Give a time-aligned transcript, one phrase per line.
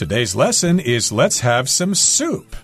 [0.00, 2.56] Today's lesson is Let's Have Some Soup.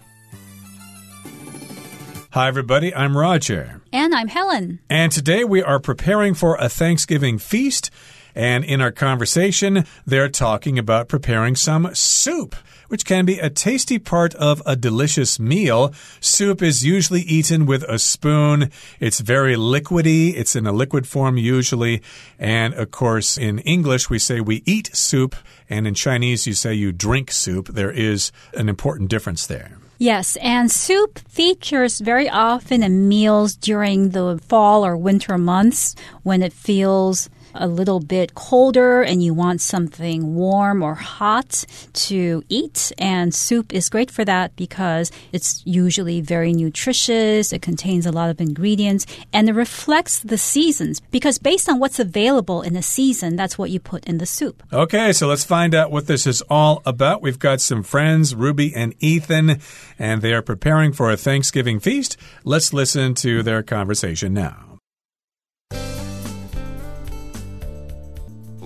[2.31, 2.95] Hi, everybody.
[2.95, 3.83] I'm Roger.
[3.93, 4.79] And I'm Helen.
[4.89, 7.91] And today we are preparing for a Thanksgiving feast.
[8.37, 12.55] And in our conversation, they're talking about preparing some soup
[12.89, 15.93] which can be a tasty part of a delicious meal.
[16.21, 18.71] Soup is usually eaten with a spoon.
[19.01, 20.35] It's very liquidy.
[20.37, 22.03] It's in a liquid form usually.
[22.39, 25.35] And of course, in English, we say we eat soup.
[25.69, 27.69] And in Chinese, you say you drink soup.
[27.69, 29.79] There is an important difference there.
[29.99, 36.43] Yes, and soup features very often in meals during the fall or winter months when
[36.43, 42.93] it feels a little bit colder and you want something warm or hot to eat.
[42.99, 47.53] And soup is great for that because it's usually very nutritious.
[47.53, 51.99] It contains a lot of ingredients and it reflects the seasons because based on what's
[51.99, 54.63] available in the season, that's what you put in the soup.
[54.73, 57.23] Okay, so let's find out what this is all about.
[57.23, 59.61] We've got some friends, Ruby and Ethan,
[59.99, 62.17] and they are preparing for a Thanksgiving feast.
[62.45, 64.76] Let's listen to their conversation now.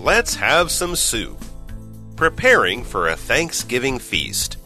[0.03, 1.45] Let's have some soup.
[2.15, 4.57] Preparing for a Thanksgiving feast.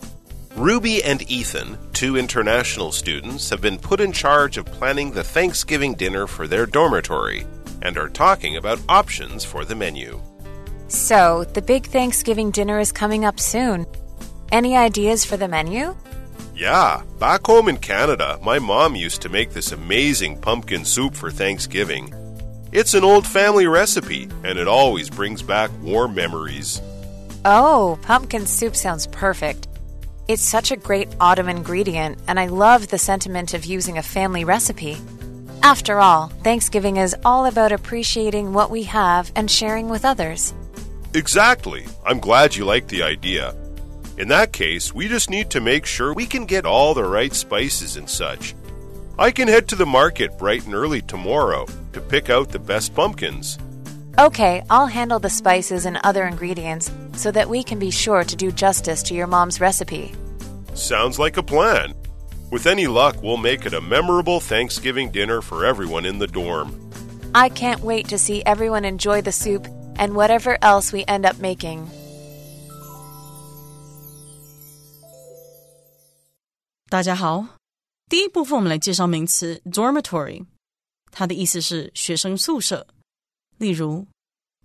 [0.55, 5.93] Ruby and Ethan, two international students, have been put in charge of planning the Thanksgiving
[5.93, 7.45] dinner for their dormitory
[7.81, 10.21] and are talking about options for the menu.
[10.87, 13.85] So, the big Thanksgiving dinner is coming up soon.
[14.53, 15.97] Any ideas for the menu?
[16.55, 21.29] Yeah, back home in Canada, my mom used to make this amazing pumpkin soup for
[21.29, 22.13] Thanksgiving.
[22.77, 26.81] It's an old family recipe, and it always brings back warm memories.
[27.45, 29.69] Oh, pumpkin soup sounds perfect.
[30.27, 34.43] It's such a great autumn ingredient, and I love the sentiment of using a family
[34.43, 34.97] recipe.
[35.63, 40.53] After all, Thanksgiving is all about appreciating what we have and sharing with others.
[41.13, 41.85] Exactly.
[42.05, 43.55] I'm glad you like the idea.
[44.17, 47.33] In that case, we just need to make sure we can get all the right
[47.33, 48.53] spices and such.
[49.18, 52.94] I can head to the market bright and early tomorrow to pick out the best
[52.94, 53.58] pumpkins.
[54.18, 58.36] Okay, I'll handle the spices and other ingredients so that we can be sure to
[58.36, 60.14] do justice to your mom's recipe.
[60.74, 61.94] Sounds like a plan.
[62.50, 66.74] With any luck, we'll make it a memorable Thanksgiving dinner for everyone in the dorm.
[67.34, 71.38] I can't wait to see everyone enjoy the soup and whatever else we end up
[71.38, 71.88] making.
[76.88, 77.46] 大家好，
[78.08, 80.46] 第一部分我们来介绍名词 dormitory，
[81.10, 82.86] 它的意思是学生宿舍。
[83.58, 84.06] 例如，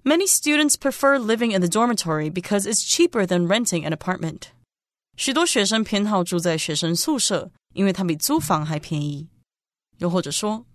[0.03, 4.49] Many students prefer living in the dormitory because it's cheaper than renting an apartment。
[5.17, 9.27] 许多学生偏好住在学生宿舍，因为它比租房还便宜。
[9.97, 10.65] 又或者说，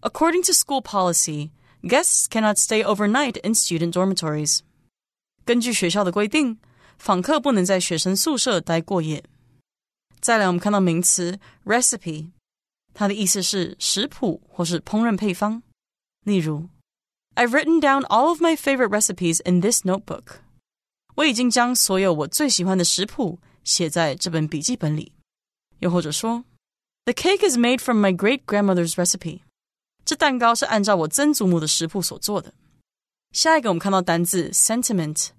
[0.00, 1.50] According to school policy,
[1.82, 4.60] guests cannot stay overnight in student dormitories。
[5.44, 6.58] 根据学校的规定，
[6.96, 9.22] 访客不能在学生宿舍待过夜。
[10.20, 12.30] 再来，我们看到名词 recipe，
[12.94, 15.62] 它的意思是食谱或是烹饪配方。
[16.24, 16.68] 例如，
[17.34, 20.40] I've written down all of my favorite recipes in this notebook。
[21.16, 25.12] 我已经将所有我最喜欢的食谱写在这本笔记本里。
[25.80, 26.44] 又或者说，
[27.04, 29.40] The cake is made from my great grandmother's recipe。
[30.04, 32.54] 这蛋糕是按照我曾祖母的食谱所做的。
[33.32, 35.30] 下一个，我们看到单字 sentiment，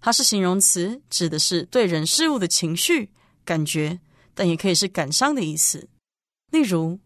[0.00, 3.10] 它是形容词，指的是对人事物的情绪、
[3.44, 4.00] 感觉。
[4.34, 5.88] 但也可以是感伤的意思。
[6.50, 6.98] 例如，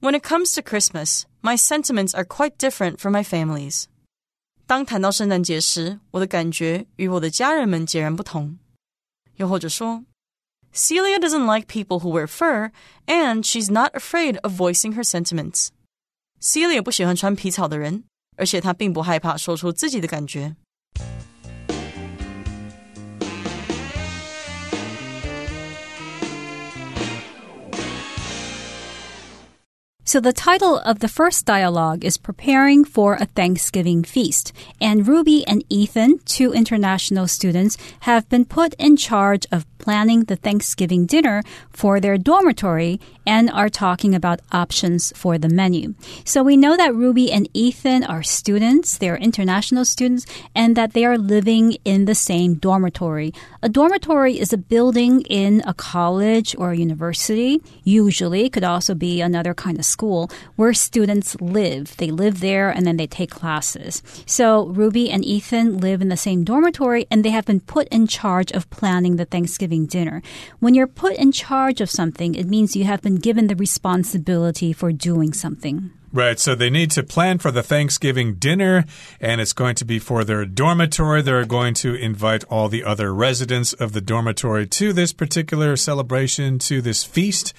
[0.00, 3.84] When it comes to Christmas, my sentiments are quite different from my family's。
[4.66, 8.58] 当谈到圣诞节时，我的感觉与我的家人们截然不同。
[9.36, 10.04] 又或者说，
[10.74, 12.70] Celia doesn't like people who wear fur,
[13.06, 18.04] and she's not afraid of voicing her sentiments。Celia 不喜欢穿皮草的人，
[18.36, 20.56] 而且她并不害怕说出自己的感觉。
[30.11, 34.51] So the title of the first dialogue is Preparing for a Thanksgiving Feast.
[34.81, 40.35] And Ruby and Ethan, two international students, have been put in charge of planning the
[40.35, 45.93] Thanksgiving dinner for their dormitory and are talking about options for the menu.
[46.23, 50.25] So we know that Ruby and Ethan are students, they are international students,
[50.55, 53.33] and that they are living in the same dormitory.
[53.61, 58.93] A dormitory is a building in a college or a university, usually, it could also
[58.93, 60.00] be another kind of school,
[60.55, 61.95] where students live.
[61.97, 64.01] They live there and then they take classes.
[64.25, 68.07] So Ruby and Ethan live in the same dormitory and they have been put in
[68.07, 70.21] charge of planning the Thanksgiving Thanksgiving dinner.
[70.59, 74.73] When you're put in charge of something, it means you have been given the responsibility
[74.73, 75.91] for doing something.
[76.13, 78.85] Right, so they need to plan for the Thanksgiving dinner,
[79.19, 81.21] and it's going to be for their dormitory.
[81.21, 86.59] They're going to invite all the other residents of the dormitory to this particular celebration,
[86.59, 87.53] to this feast.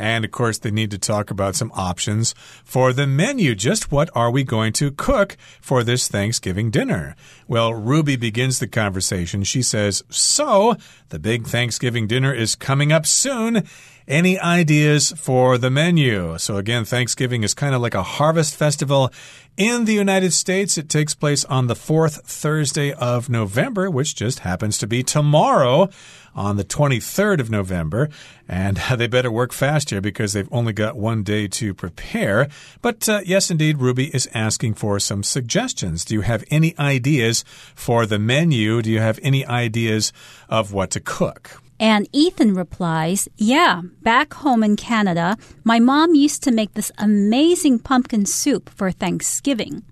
[0.00, 3.54] And of course, they need to talk about some options for the menu.
[3.54, 7.14] Just what are we going to cook for this Thanksgiving dinner?
[7.46, 9.44] Well, Ruby begins the conversation.
[9.44, 10.76] She says, So,
[11.10, 13.68] the big Thanksgiving dinner is coming up soon.
[14.10, 16.36] Any ideas for the menu?
[16.36, 19.12] So, again, Thanksgiving is kind of like a harvest festival.
[19.56, 24.40] In the United States, it takes place on the fourth Thursday of November, which just
[24.40, 25.90] happens to be tomorrow
[26.34, 28.08] on the 23rd of November.
[28.48, 32.48] And they better work fast here because they've only got one day to prepare.
[32.82, 36.04] But uh, yes, indeed, Ruby is asking for some suggestions.
[36.04, 37.44] Do you have any ideas
[37.76, 38.82] for the menu?
[38.82, 40.12] Do you have any ideas
[40.48, 41.62] of what to cook?
[41.80, 47.78] And Ethan replies, Yeah, back home in Canada, my mom used to make this amazing
[47.78, 49.82] pumpkin soup for Thanksgiving.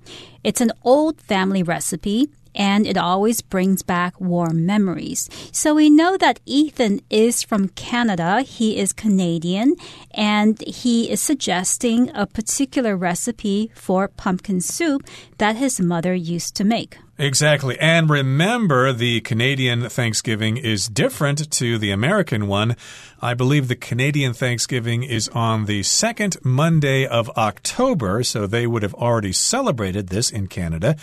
[0.44, 5.31] It's an old family recipe and it always brings back warm memories.
[5.50, 8.43] So we know that Ethan is from Canada.
[8.43, 9.75] He is Canadian
[10.11, 15.06] and he is suggesting a particular recipe for pumpkin soup
[15.38, 16.99] that his mother used to make.
[17.20, 17.76] Exactly.
[17.81, 22.76] And remember, the Canadian Thanksgiving is different to the American one.
[23.20, 28.85] I believe the Canadian Thanksgiving is on the second Monday of October, so they would
[28.85, 30.94] have already celebrated this in Canada.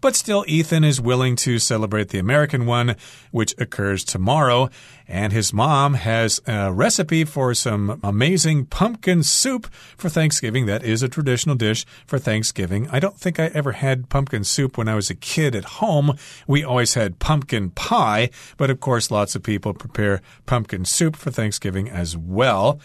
[0.00, 2.94] But still, Ethan is willing to celebrate the American one,
[3.32, 4.70] which occurs tomorrow.
[5.08, 9.66] And his mom has a recipe for some amazing pumpkin soup
[9.96, 10.66] for Thanksgiving.
[10.66, 12.88] That is a traditional dish for Thanksgiving.
[12.90, 16.16] I don't think I ever had pumpkin soup when I was a kid at home.
[16.46, 21.30] We always had pumpkin pie, but of course, lots of people prepare pumpkin soup for
[21.30, 22.80] Thanksgiving as well.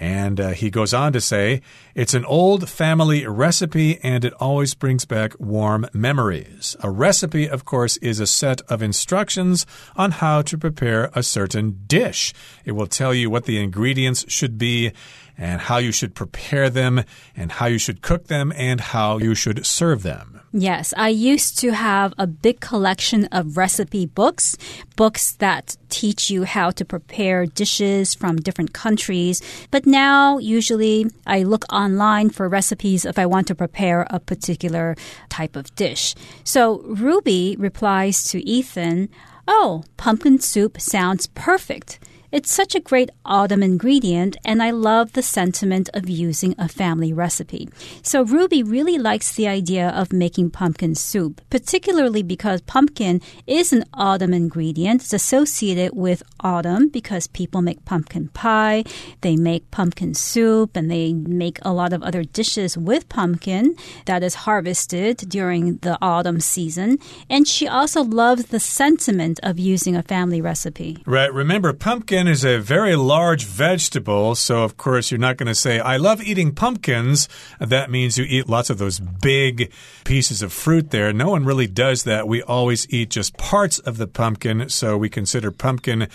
[0.00, 1.60] And uh, he goes on to say,
[1.96, 6.76] it's an old family recipe and it always brings back warm memories.
[6.80, 9.66] A recipe, of course, is a set of instructions
[9.96, 12.32] on how to prepare a certain dish.
[12.64, 14.92] It will tell you what the ingredients should be
[15.38, 17.04] and how you should prepare them
[17.36, 20.40] and how you should cook them and how you should serve them.
[20.52, 24.56] Yes, I used to have a big collection of recipe books,
[24.96, 29.42] books that teach you how to prepare dishes from different countries.
[29.70, 34.96] But now, usually, I look online for recipes if I want to prepare a particular
[35.28, 36.14] type of dish.
[36.44, 39.10] So, Ruby replies to Ethan,
[39.46, 41.98] Oh, pumpkin soup sounds perfect.
[42.30, 47.10] It's such a great autumn ingredient, and I love the sentiment of using a family
[47.10, 47.70] recipe.
[48.02, 53.84] So, Ruby really likes the idea of making pumpkin soup, particularly because pumpkin is an
[53.94, 55.00] autumn ingredient.
[55.00, 58.84] It's associated with autumn because people make pumpkin pie,
[59.22, 63.74] they make pumpkin soup, and they make a lot of other dishes with pumpkin
[64.04, 66.98] that is harvested during the autumn season.
[67.30, 70.98] And she also loves the sentiment of using a family recipe.
[71.06, 71.32] Right.
[71.32, 75.54] Remember, pumpkin pumpkin is a very large vegetable, so of course you're not going to
[75.54, 77.28] say, I love eating pumpkins.
[77.60, 79.70] That means you eat lots of those big
[80.04, 81.12] pieces of fruit there.
[81.12, 82.26] No one really does that.
[82.26, 86.08] We always eat just parts of the pumpkin, so we consider pumpkin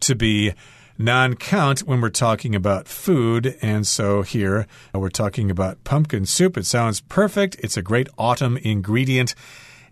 [0.00, 0.54] to be
[0.96, 3.58] non count when we're talking about food.
[3.60, 6.56] And so here we're talking about pumpkin soup.
[6.56, 7.56] It sounds perfect.
[7.58, 9.34] It's a great autumn ingredient.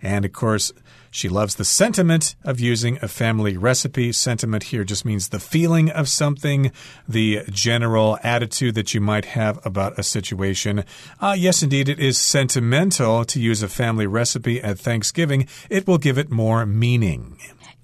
[0.00, 0.73] And of course,
[1.11, 4.13] she loves the sentiment of using a family recipe.
[4.13, 6.73] Sentiment here just means the feeling of something,
[7.09, 10.85] the general attitude that you might have about a situation.
[11.21, 15.49] Uh, yes, indeed, it is sentimental to use a family recipe at Thanksgiving.
[15.71, 17.38] It will give it more meaning.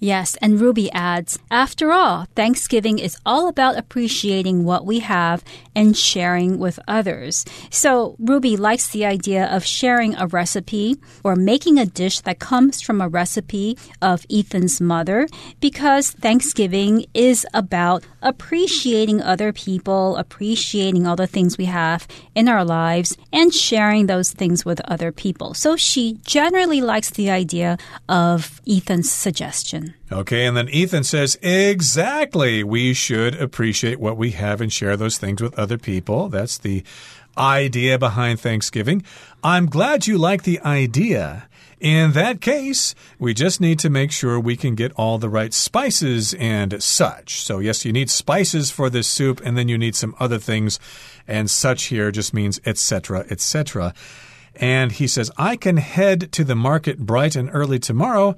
[0.05, 5.43] Yes, and Ruby adds, after all, Thanksgiving is all about appreciating what we have
[5.75, 7.43] and sharing with others.
[7.71, 12.83] So Ruby likes the idea of sharing a recipe or making a dish that comes
[12.83, 15.27] from a recipe of Ethan's mother
[15.59, 22.63] because Thanksgiving is about appreciating other people, appreciating all the things we have in our
[22.63, 25.55] lives, and sharing those things with other people.
[25.55, 29.94] So she generally likes the idea of Ethan's suggestion.
[30.11, 32.63] Okay, and then Ethan says, exactly.
[32.63, 36.29] We should appreciate what we have and share those things with other people.
[36.29, 36.83] That's the
[37.37, 39.03] idea behind Thanksgiving.
[39.43, 41.49] I'm glad you like the idea.
[41.79, 45.53] In that case, we just need to make sure we can get all the right
[45.53, 47.41] spices and such.
[47.41, 50.79] So, yes, you need spices for this soup, and then you need some other things,
[51.27, 53.93] and such here just means etc., etc.
[54.55, 58.35] And he says, I can head to the market bright and early tomorrow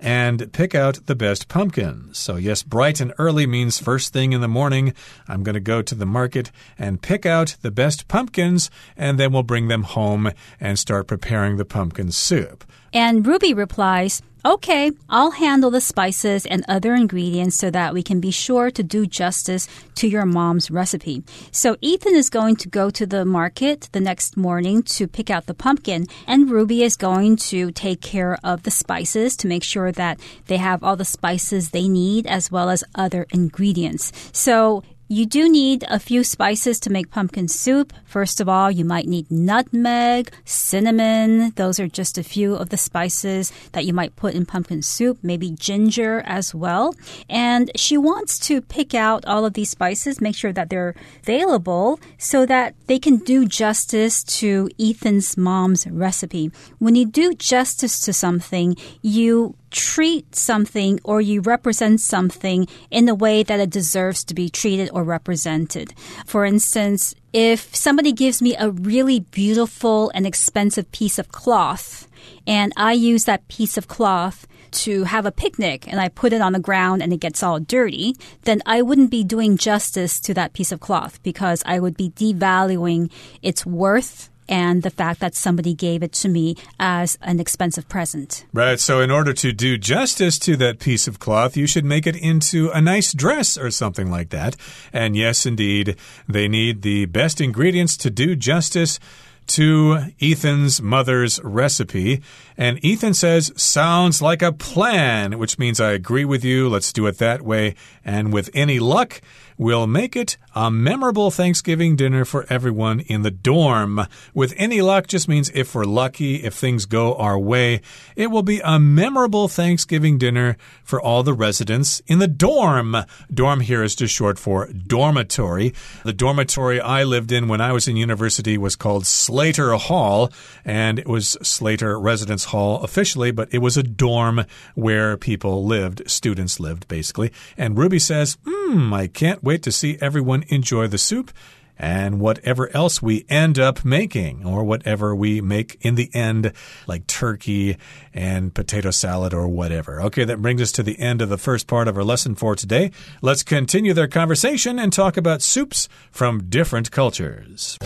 [0.00, 2.18] and pick out the best pumpkins.
[2.18, 4.94] So, yes, bright and early means first thing in the morning.
[5.28, 9.32] I'm going to go to the market and pick out the best pumpkins, and then
[9.32, 12.64] we'll bring them home and start preparing the pumpkin soup.
[12.92, 18.20] And Ruby replies, Okay, I'll handle the spices and other ingredients so that we can
[18.20, 21.24] be sure to do justice to your mom's recipe.
[21.50, 25.46] So Ethan is going to go to the market the next morning to pick out
[25.46, 29.90] the pumpkin, and Ruby is going to take care of the spices to make sure
[29.90, 34.12] that they have all the spices they need as well as other ingredients.
[34.30, 37.92] So you do need a few spices to make pumpkin soup.
[38.04, 41.50] First of all, you might need nutmeg, cinnamon.
[41.56, 45.18] Those are just a few of the spices that you might put in pumpkin soup,
[45.22, 46.94] maybe ginger as well.
[47.28, 52.00] And she wants to pick out all of these spices, make sure that they're available
[52.18, 56.50] so that they can do justice to Ethan's mom's recipe.
[56.78, 63.14] When you do justice to something, you treat something or you represent something in the
[63.14, 65.94] way that it deserves to be treated or represented.
[66.26, 72.08] For instance, if somebody gives me a really beautiful and expensive piece of cloth,
[72.46, 76.40] and I use that piece of cloth to have a picnic and I put it
[76.40, 80.34] on the ground and it gets all dirty, then I wouldn't be doing justice to
[80.34, 83.10] that piece of cloth because I would be devaluing
[83.42, 88.44] its worth and the fact that somebody gave it to me as an expensive present.
[88.52, 88.78] Right.
[88.80, 92.16] So, in order to do justice to that piece of cloth, you should make it
[92.16, 94.56] into a nice dress or something like that.
[94.92, 95.96] And yes, indeed,
[96.28, 98.98] they need the best ingredients to do justice
[99.46, 102.22] to Ethan's mother's recipe.
[102.56, 106.68] And Ethan says, Sounds like a plan, which means I agree with you.
[106.68, 107.74] Let's do it that way.
[108.04, 109.20] And with any luck,
[109.58, 114.06] we'll make it a memorable Thanksgiving dinner for everyone in the dorm.
[114.34, 117.82] With any luck just means if we're lucky, if things go our way,
[118.16, 122.96] it will be a memorable Thanksgiving dinner for all the residents in the dorm.
[123.32, 125.74] Dorm here is just short for dormitory.
[126.04, 130.32] The dormitory I lived in when I was in university was called Slater Hall,
[130.64, 134.44] and it was Slater Residence Hall officially, but it was a dorm
[134.74, 137.32] where people lived, students lived, basically.
[137.56, 141.32] And Ruby says, Hmm, I can't wait to see everyone enjoy the soup
[141.78, 146.52] and whatever else we end up making, or whatever we make in the end,
[146.86, 147.76] like turkey
[148.14, 150.00] and potato salad or whatever.
[150.02, 152.56] Okay, that brings us to the end of the first part of our lesson for
[152.56, 152.90] today.
[153.20, 157.78] Let's continue their conversation and talk about soups from different cultures.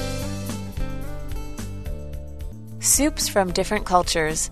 [2.79, 4.51] Soups from different cultures.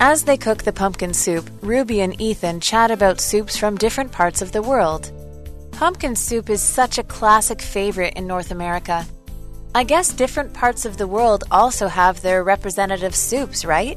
[0.00, 4.40] As they cook the pumpkin soup, Ruby and Ethan chat about soups from different parts
[4.40, 5.10] of the world.
[5.78, 9.06] Pumpkin soup is such a classic favorite in North America.
[9.76, 13.96] I guess different parts of the world also have their representative soups, right?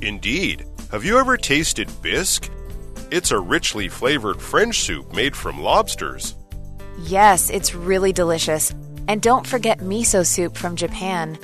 [0.00, 0.64] Indeed.
[0.92, 2.48] Have you ever tasted bisque?
[3.10, 6.36] It's a richly flavored French soup made from lobsters.
[7.00, 8.72] Yes, it's really delicious.
[9.08, 11.36] And don't forget miso soup from Japan.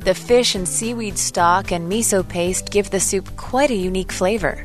[0.00, 4.64] The fish and seaweed stock and miso paste give the soup quite a unique flavor.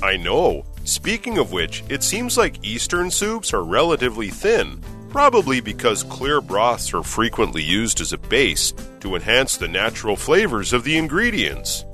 [0.00, 0.64] I know.
[0.84, 6.92] Speaking of which, it seems like Eastern soups are relatively thin, probably because clear broths
[6.92, 11.84] are frequently used as a base to enhance the natural flavors of the ingredients.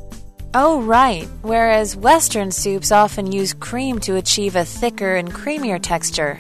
[0.54, 1.28] Oh, right.
[1.42, 6.38] Whereas Western soups often use cream to achieve a thicker and creamier texture.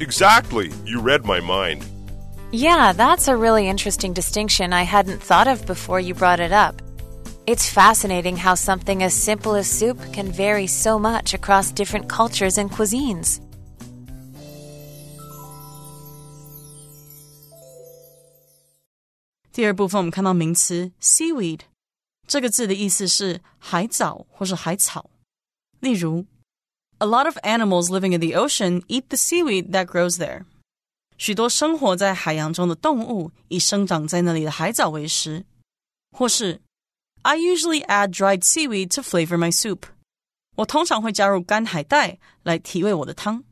[0.00, 0.72] Exactly.
[0.86, 1.84] You read my mind.
[2.52, 6.80] Yeah, that's a really interesting distinction I hadn't thought of before you brought it up.
[7.45, 12.57] It's fascinating how something as simple as soup can vary so much across different cultures
[12.57, 13.39] and cuisines.
[19.51, 21.61] 第二部分我们看到名词 seaweed
[22.27, 25.09] 这个字的意思是海藻或是海草。
[25.79, 26.25] 例如，
[26.99, 30.45] A lot of animals living in the ocean eat the seaweed that grows there。
[31.17, 35.45] 许多生活在海洋中的动物以生长在那里的海藻为食，
[36.11, 36.61] 或是
[37.23, 39.83] I usually add dried seaweed to flavor my soup.
[40.55, 43.43] 我通常会加入干海带来提味我的汤。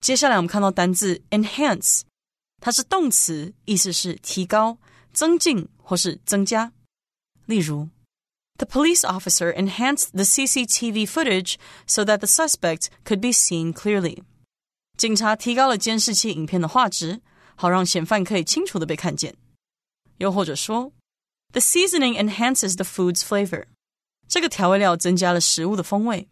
[0.00, 2.00] 接下来我们看到单字 enhance，
[2.60, 4.78] 它是动词，意思是提高、
[5.12, 6.72] 增进或是增加。
[7.46, 7.88] 例如，
[8.56, 11.56] The police officer enhanced the CCTV footage
[11.86, 14.22] so that the suspect could be seen clearly。
[14.96, 17.20] 警察提高了监视器影片的画质，
[17.54, 19.34] 好让嫌犯可以清楚的被看见。
[20.18, 20.92] 又或者说。
[21.52, 23.66] the seasoning enhances the food's flavor.
[24.28, 26.28] 这个调味料增加了食物的风味。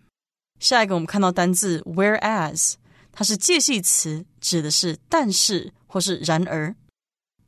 [0.58, 2.74] 下一个我们看到单字 whereas，
[3.12, 6.74] 它是介系词，指的是但是或是然而。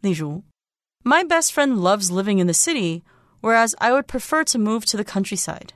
[0.00, 0.42] 例如，
[1.04, 3.02] My best friend loves living in the city,
[3.40, 5.70] whereas I would prefer to move to the countryside.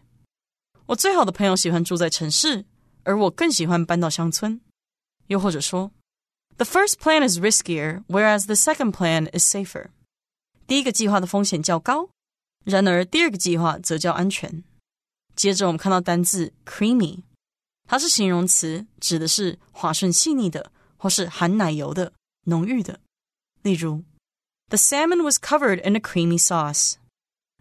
[0.87, 2.65] 我最好的朋友喜欢住在城市，
[3.05, 4.61] 而我更喜欢搬到乡村。
[5.27, 5.91] 又或者说，
[6.57, 9.89] The first plan is riskier, whereas the second plan is safer。
[10.72, 12.08] 第一个计划的风险较高，
[12.64, 14.64] 然而第二个计划则较安全。
[15.36, 17.24] 接着我们看到单字 creamy，
[17.90, 22.14] 它是形容词，指的是滑顺细腻的，或是含奶油的、
[22.46, 23.02] 浓郁的。
[23.64, 24.06] 例如
[24.70, 26.94] ，The salmon was covered in a creamy sauce。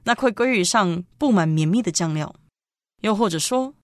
[0.04, 2.36] 那块鲑鱼上布满绵密的酱料。
[3.00, 3.74] 又或者说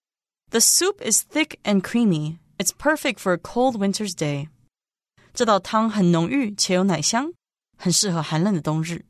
[0.50, 2.38] ，The soup is thick and creamy.
[2.58, 4.50] It's perfect for a cold winter's day.
[5.34, 7.32] 这道汤很浓郁且有奶香，
[7.76, 9.04] 很适合寒冷的冬日。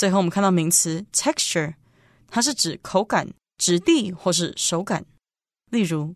[0.00, 1.74] 最后，我们看到名词 texture，
[2.28, 5.06] 它是指口感、质地或是手感。
[5.70, 6.14] 例如，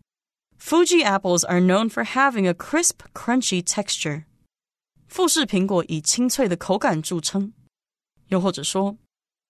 [0.59, 4.25] Fuji apples are known for having a crisp, crunchy texture.
[5.07, 7.53] 富士苹果以清脆的口感着称。
[8.27, 8.97] 又或者说，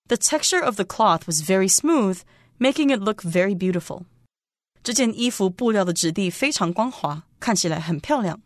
[0.08, 2.22] The texture of the cloth was very smooth,
[2.58, 4.06] making it look very beautiful.
[4.82, 8.42] 这件衣服布料的质地非常光滑，看起来很漂亮。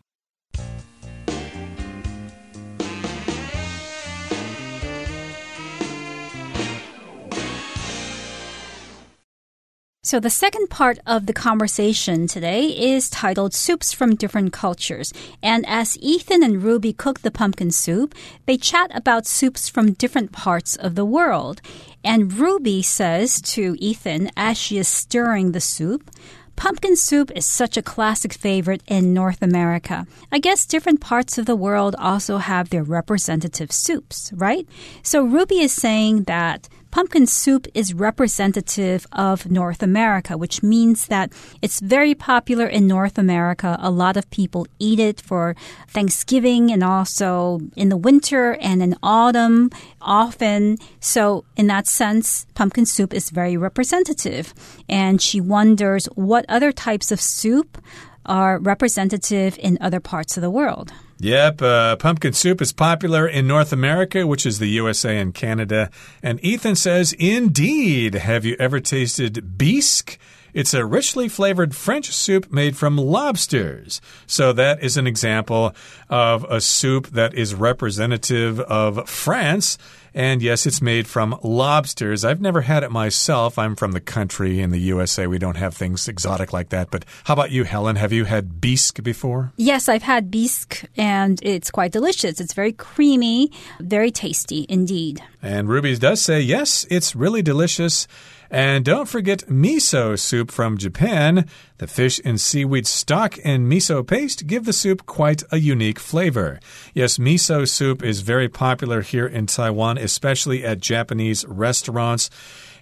[10.11, 15.13] So, the second part of the conversation today is titled Soups from Different Cultures.
[15.41, 18.13] And as Ethan and Ruby cook the pumpkin soup,
[18.45, 21.61] they chat about soups from different parts of the world.
[22.03, 26.11] And Ruby says to Ethan as she is stirring the soup,
[26.57, 30.05] Pumpkin soup is such a classic favorite in North America.
[30.31, 34.67] I guess different parts of the world also have their representative soups, right?
[35.01, 41.31] So Ruby is saying that pumpkin soup is representative of North America, which means that
[41.61, 43.77] it's very popular in North America.
[43.79, 45.55] A lot of people eat it for
[45.87, 49.69] Thanksgiving and also in the winter and in autumn
[50.01, 50.77] often.
[50.99, 54.53] So, in that sense, pumpkin soup is very representative.
[54.89, 57.81] And she wonders what other types of soup
[58.25, 60.91] are representative in other parts of the world.
[61.21, 65.91] Yep, uh, pumpkin soup is popular in North America, which is the USA and Canada.
[66.23, 68.15] And Ethan says, Indeed.
[68.15, 70.17] Have you ever tasted bisque?
[70.55, 74.01] It's a richly flavored French soup made from lobsters.
[74.25, 75.75] So that is an example
[76.09, 79.77] of a soup that is representative of France.
[80.13, 82.25] And yes, it's made from lobsters.
[82.25, 83.57] I've never had it myself.
[83.57, 85.25] I'm from the country in the USA.
[85.25, 86.91] We don't have things exotic like that.
[86.91, 87.95] But how about you, Helen?
[87.95, 89.53] Have you had bisque before?
[89.55, 92.41] Yes, I've had bisque, and it's quite delicious.
[92.41, 95.23] It's very creamy, very tasty indeed.
[95.41, 98.07] And Ruby does say, yes, it's really delicious.
[98.53, 101.47] And don't forget miso soup from Japan.
[101.77, 106.59] The fish and seaweed stock and miso paste give the soup quite a unique flavor.
[106.93, 112.29] Yes, miso soup is very popular here in Taiwan, especially at Japanese restaurants.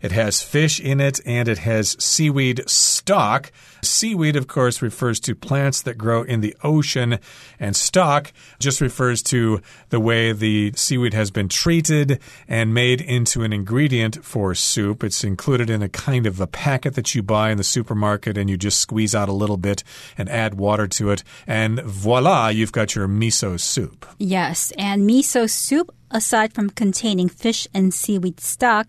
[0.02, 3.52] It has fish in it and it has seaweed stock.
[3.82, 7.20] Seaweed, of course, refers to plants that grow in the ocean,
[7.60, 13.44] and stock just refers to the way the seaweed has been treated and made into
[13.44, 15.04] an ingredient for soup.
[15.04, 18.50] It's included in a kind of a packet that you buy in the supermarket, and
[18.50, 19.84] you just squeeze out a little bit
[20.18, 24.06] and add water to it, and voila, you've got your miso soup.
[24.18, 28.88] Yes, and miso soup aside from containing fish and seaweed stock,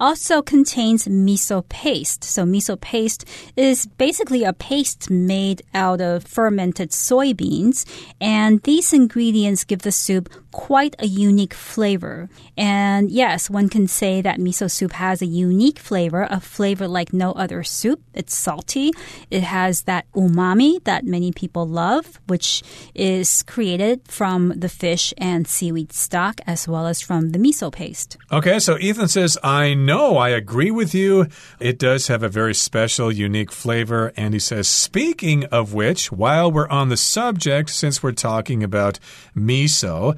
[0.00, 2.24] also contains miso paste.
[2.24, 3.24] So miso paste
[3.56, 7.84] is basically a paste made out of fermented soybeans.
[8.20, 12.28] And these ingredients give the soup quite a unique flavor.
[12.56, 17.12] And yes, one can say that miso soup has a unique flavor, a flavor like
[17.12, 18.00] no other soup.
[18.14, 18.92] It's salty.
[19.30, 22.62] It has that umami that many people love, which
[22.94, 28.16] is created from the fish and seaweed stock as well as from the miso paste.
[28.30, 31.26] Okay, so Ethan says, I know I agree with you.
[31.58, 34.12] It does have a very special, unique flavor.
[34.22, 39.00] And he says, speaking of which, while we're on the subject, since we're talking about
[39.36, 40.16] miso,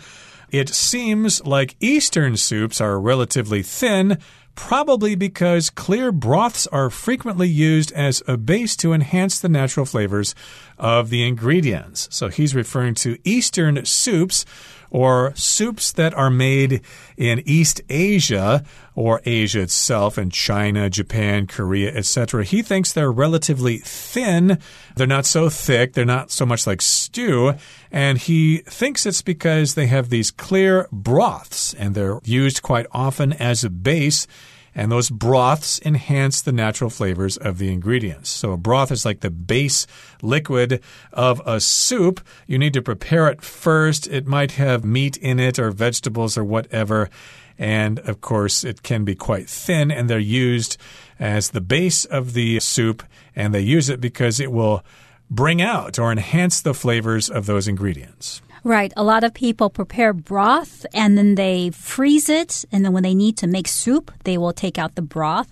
[0.50, 4.18] it seems like Eastern soups are relatively thin
[4.54, 10.34] probably because clear broths are frequently used as a base to enhance the natural flavors
[10.78, 12.06] of the ingredients.
[12.10, 14.44] So he's referring to Eastern soups
[14.94, 16.80] or soups that are made
[17.16, 18.62] in East Asia
[18.94, 22.44] or Asia itself and China, Japan, Korea, etc.
[22.44, 24.56] He thinks they're relatively thin.
[24.94, 25.94] They're not so thick.
[25.94, 27.54] They're not so much like stew.
[27.90, 33.32] And he thinks it's because they have these clear broths and they're used quite often
[33.32, 34.28] as a base
[34.74, 38.30] and those broths enhance the natural flavors of the ingredients.
[38.30, 39.86] So a broth is like the base
[40.22, 40.82] liquid
[41.12, 42.20] of a soup.
[42.46, 44.06] You need to prepare it first.
[44.08, 47.08] It might have meat in it or vegetables or whatever.
[47.56, 50.76] And of course, it can be quite thin, and they're used
[51.20, 53.04] as the base of the soup.
[53.36, 54.84] And they use it because it will
[55.30, 58.42] bring out or enhance the flavors of those ingredients.
[58.64, 58.94] Right.
[58.96, 62.64] A lot of people prepare broth and then they freeze it.
[62.72, 65.48] And then when they need to make soup, they will take out the broth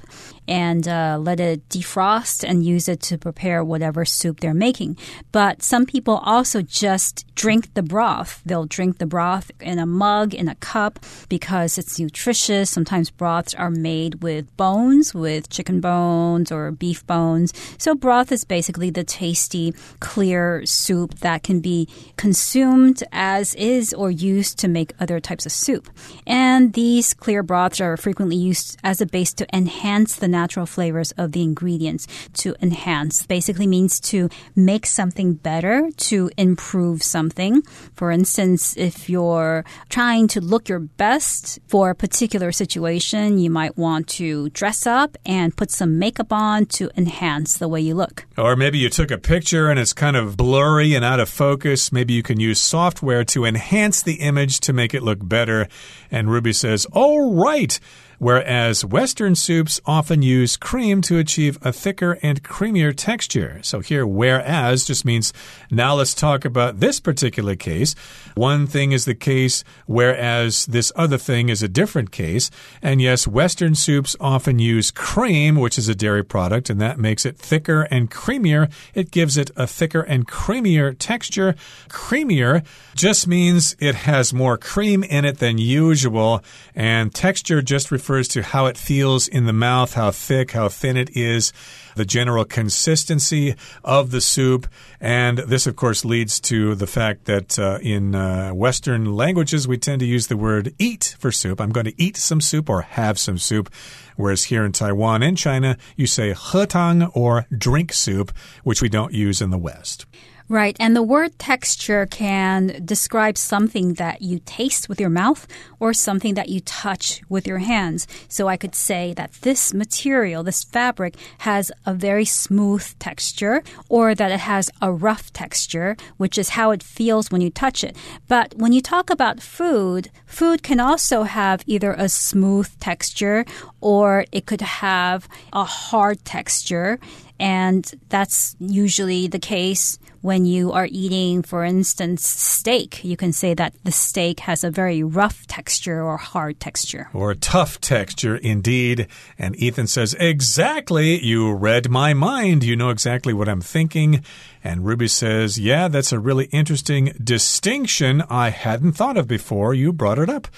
[0.48, 4.96] and uh, let it defrost and use it to prepare whatever soup they're making.
[5.30, 8.42] But some people also just drink the broth.
[8.44, 12.70] They'll drink the broth in a mug, in a cup, because it's nutritious.
[12.70, 17.52] Sometimes broths are made with bones, with chicken bones or beef bones.
[17.78, 24.10] So broth is basically the tasty, clear soup that can be consumed as is or
[24.10, 25.88] used to make other types of soup.
[26.26, 31.12] And these clear broths are frequently used as a base to enhance the natural flavors
[31.12, 33.24] of the ingredients to enhance.
[33.26, 37.62] Basically means to make something better, to improve something.
[37.94, 43.76] For instance, if you're trying to look your best for a particular situation, you might
[43.76, 48.26] want to dress up and put some makeup on to enhance the way you look.
[48.36, 51.92] Or maybe you took a picture and it's kind of blurry and out of focus.
[51.92, 55.68] Maybe you can use software to enhance the image to make it look better.
[56.10, 57.78] And Ruby says, All right
[58.22, 63.58] whereas Western soups often use cream to achieve a thicker and creamier texture.
[63.62, 65.32] So here, whereas just means
[65.72, 67.96] now let's talk about this particular case.
[68.36, 72.48] One thing is the case, whereas this other thing is a different case.
[72.80, 77.26] And yes, Western soups often use cream, which is a dairy product, and that makes
[77.26, 78.70] it thicker and creamier.
[78.94, 81.56] It gives it a thicker and creamier texture.
[81.88, 86.40] Creamier just means it has more cream in it than usual,
[86.72, 90.68] and texture just refers refers to how it feels in the mouth, how thick, how
[90.68, 91.50] thin it is,
[91.96, 94.66] the general consistency of the soup.
[95.00, 99.78] And this, of course, leads to the fact that uh, in uh, Western languages, we
[99.78, 101.58] tend to use the word eat for soup.
[101.58, 103.72] I'm going to eat some soup or have some soup.
[104.16, 108.30] Whereas here in Taiwan and China, you say he tang or drink soup,
[108.62, 110.04] which we don't use in the West.
[110.52, 110.76] Right.
[110.78, 115.48] And the word texture can describe something that you taste with your mouth
[115.80, 118.06] or something that you touch with your hands.
[118.28, 124.14] So I could say that this material, this fabric, has a very smooth texture or
[124.14, 127.96] that it has a rough texture, which is how it feels when you touch it.
[128.28, 133.46] But when you talk about food, food can also have either a smooth texture
[133.80, 136.98] or it could have a hard texture.
[137.40, 143.04] And that's usually the case when you are eating, for instance, steak.
[143.04, 147.08] You can say that the steak has a very rough texture or hard texture.
[147.12, 149.08] Or tough texture, indeed.
[149.38, 151.22] And Ethan says, Exactly.
[151.22, 152.64] You read my mind.
[152.64, 154.24] You know exactly what I'm thinking.
[154.64, 159.74] And Ruby says, Yeah, that's a really interesting distinction I hadn't thought of before.
[159.74, 160.48] You brought it up.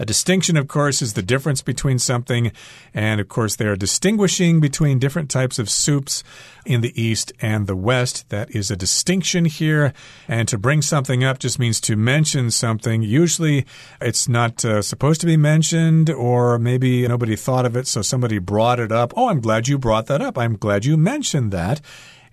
[0.00, 2.52] A distinction, of course, is the difference between something,
[2.94, 6.24] and of course, they are distinguishing between different types of soups
[6.64, 8.26] in the East and the West.
[8.30, 9.92] That is a distinction here.
[10.26, 13.02] And to bring something up just means to mention something.
[13.02, 13.66] Usually,
[14.00, 18.38] it's not uh, supposed to be mentioned, or maybe nobody thought of it, so somebody
[18.38, 19.12] brought it up.
[19.18, 20.38] Oh, I'm glad you brought that up.
[20.38, 21.82] I'm glad you mentioned that.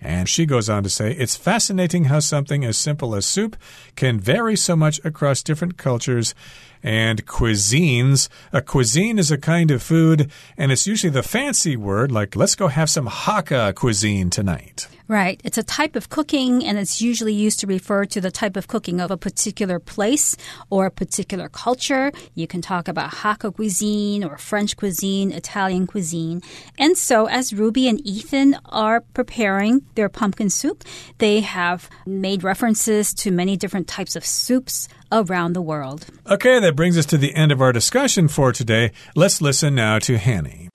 [0.00, 3.56] And she goes on to say, It's fascinating how something as simple as soup
[3.96, 6.34] can vary so much across different cultures
[6.82, 8.28] and cuisines.
[8.52, 12.54] A cuisine is a kind of food, and it's usually the fancy word, like, let's
[12.54, 14.88] go have some Hakka cuisine tonight.
[15.08, 15.40] Right.
[15.42, 18.68] It's a type of cooking, and it's usually used to refer to the type of
[18.68, 20.36] cooking of a particular place
[20.68, 22.12] or a particular culture.
[22.34, 26.42] You can talk about Hakka cuisine or French cuisine, Italian cuisine.
[26.78, 30.84] And so, as Ruby and Ethan are preparing their pumpkin soup,
[31.16, 36.05] they have made references to many different types of soups around the world.
[36.25, 38.91] Okay, that brings us to the end of our discussion for today.
[39.15, 40.69] Let's listen now to Hanny.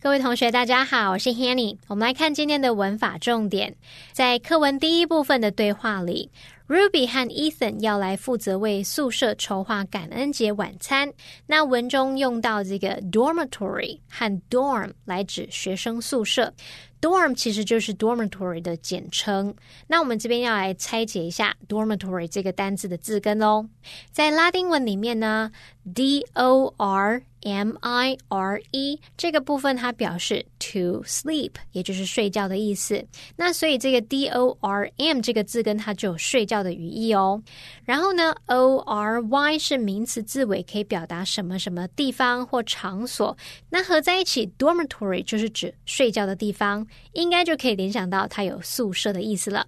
[0.00, 1.78] 各位同学，大家好，我是 Hanny。
[1.88, 3.74] 我们来看今天的文法重点，
[4.12, 6.30] 在课文第一部分的对话里
[6.71, 11.11] ，Ruby 和 Ethan 要来负责为宿舍筹划感恩节晚餐。
[11.47, 16.53] 那文中用到这个 dormitory 和 dorm 来指学生宿舍。
[17.01, 19.53] Dorm 其实就是 dormitory 的简称。
[19.87, 23.67] 那我们这边要来拆解一下 dormitory 这个单字的字根哦。
[24.11, 25.51] 在拉丁文里面呢
[25.93, 33.05] ，d o r m i r e 这个部分它表示 to sleep，也就是睡觉的意思。
[33.35, 37.41] 那所以这个 d o r m 这个字根它就有睡觉的语义哦。
[37.83, 43.35] 然后呢，o r y 是名词字尾，可以表达什么什么地方或场所。
[43.69, 46.85] 那合在一起，dormitory 就是指睡觉的地方。
[47.13, 49.67] 应该就可以联想到它有宿舍的意思了。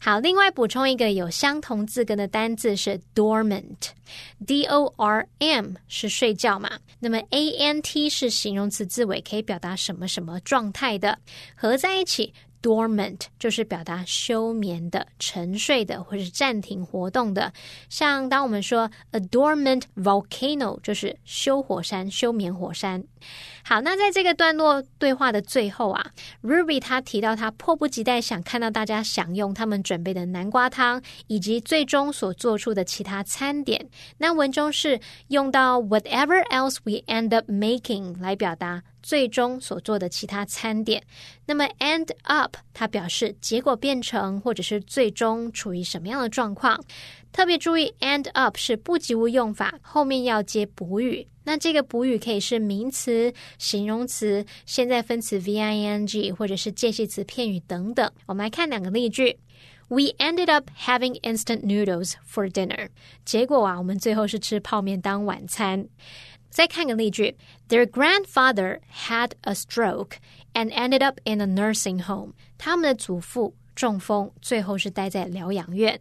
[0.00, 11.18] 好，另外补充一个有相同字根的单字是 dormant，d o r m 是睡觉嘛，那那么 a n t 是形容词字尾，可以表达什么什么状态的，
[11.56, 12.34] 合在一起。
[12.60, 17.52] dormant 就是表达休眠的、沉睡的，或是暂停活动的。
[17.88, 23.04] 像当我们说 a dormant volcano，就是休火山、休眠火山。
[23.64, 33.88] 好，那在这个段落对话的最后啊，Ruby 他提到他迫不及待想看到大家享用他们准备的南瓜汤，以及最终所做出的其他餐点。
[34.18, 38.82] 那文中是用到 whatever else we end up making 来表达。
[39.00, 41.02] 最终所做的其他餐点，
[41.46, 46.78] 那么 end up 它表示结果变成或者是最终处于什么样的状况。
[47.32, 51.26] 特别注意 end up 是不及物用法，后面要接补语。
[51.48, 58.12] 那这个补语可以是名词、形容词、现在分词 v i n g，或者是介系词、片语等等。
[58.26, 59.38] 我们来看两个例句
[59.88, 62.90] ：We ended up having instant noodles for dinner。
[63.24, 65.88] 结果啊，我们最后是吃泡面当晚餐。
[66.50, 67.34] 再看个例句
[67.70, 70.16] ：Their grandfather had a stroke
[70.52, 72.34] and ended up in a nursing home。
[72.58, 75.98] 他们的祖父中风，最后是待在疗养院。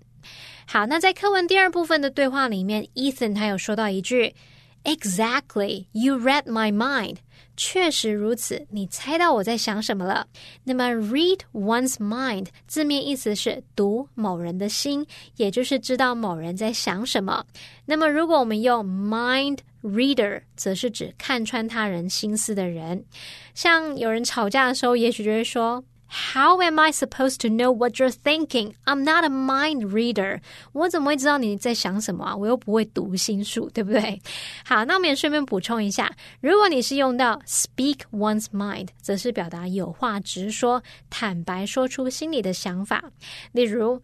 [0.65, 4.35] 好，那在课文第二部分的对话里面，Ethan 他有说到一句
[4.87, 7.17] ：“Exactly, you read my mind。”
[7.59, 10.27] 确实如此，你猜到我在想什么了。
[10.63, 17.43] 那么，read one's mind 字面意思是读某人的心，也就是知道某人在想什么。
[17.85, 23.03] 那么，如果我们用 mind reader，则是指看穿他人心思的人。
[23.55, 25.83] 像有人吵架的时候，也许就会说。
[26.09, 28.73] How am I supposed to know what you're thinking?
[28.85, 30.39] I'm not a mind reader.
[30.71, 32.35] 我怎么会知道你在想什么啊？
[32.35, 34.21] 我又不会读心术，对不对？
[34.65, 43.03] 好，那我们也顺便补充一下，如果你是用到 speak one's mind，则是表达有话直说，坦白说出心里的想法。
[43.51, 44.01] 例如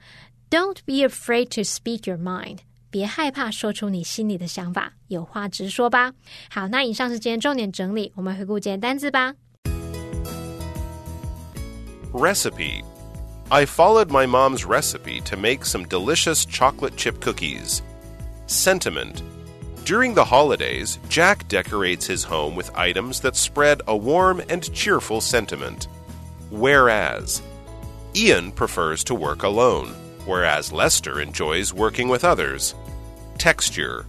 [0.49, 2.59] ，Don't be afraid to speak your mind.
[2.89, 6.11] 别害怕说出你心里的想法，有话直说吧。
[6.49, 9.33] 好，那以上是今天重点整理，我们回顾今天单字吧。
[12.13, 12.83] Recipe
[13.49, 17.81] I followed my mom's recipe to make some delicious chocolate chip cookies.
[18.45, 19.23] Sentiment
[19.83, 25.21] During the holidays, Jack decorates his home with items that spread a warm and cheerful
[25.21, 25.87] sentiment.
[26.51, 27.41] Whereas
[28.15, 29.95] Ian prefers to work alone,
[30.25, 32.75] whereas Lester enjoys working with others.
[33.39, 34.05] Texture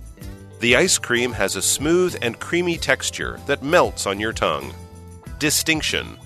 [0.60, 4.74] The ice cream has a smooth and creamy texture that melts on your tongue.
[5.38, 6.18] Distinction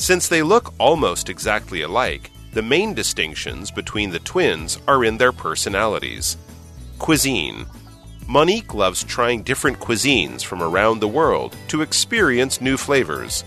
[0.00, 5.30] since they look almost exactly alike, the main distinctions between the twins are in their
[5.30, 6.38] personalities.
[6.98, 7.66] Cuisine
[8.26, 13.44] Monique loves trying different cuisines from around the world to experience new flavors.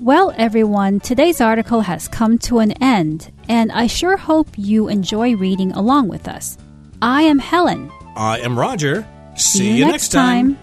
[0.00, 5.36] Well, everyone, today's article has come to an end, and I sure hope you enjoy
[5.36, 6.56] reading along with us.
[7.02, 7.92] I am Helen.
[8.16, 9.06] I am Roger.
[9.38, 10.58] See, you, next time.